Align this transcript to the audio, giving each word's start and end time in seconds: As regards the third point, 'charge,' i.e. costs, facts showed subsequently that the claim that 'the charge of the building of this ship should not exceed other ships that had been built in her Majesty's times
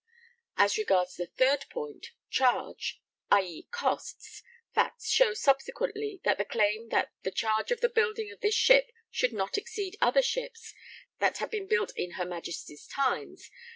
As 0.57 0.79
regards 0.79 1.15
the 1.15 1.27
third 1.27 1.67
point, 1.69 2.07
'charge,' 2.31 2.99
i.e. 3.29 3.67
costs, 3.69 4.41
facts 4.73 5.07
showed 5.11 5.37
subsequently 5.37 6.19
that 6.23 6.39
the 6.39 6.43
claim 6.43 6.89
that 6.89 7.11
'the 7.21 7.29
charge 7.29 7.69
of 7.71 7.81
the 7.81 7.87
building 7.89 8.31
of 8.31 8.39
this 8.39 8.55
ship 8.55 8.89
should 9.11 9.31
not 9.31 9.59
exceed 9.59 9.95
other 10.01 10.23
ships 10.23 10.73
that 11.19 11.37
had 11.37 11.51
been 11.51 11.67
built 11.67 11.93
in 11.95 12.13
her 12.13 12.25
Majesty's 12.25 12.87
times 12.87 13.51